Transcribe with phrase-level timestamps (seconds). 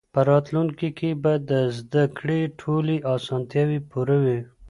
[0.15, 4.39] په راتلونکي کې به د زده کړې ټولې اسانتیاوې پوره وي.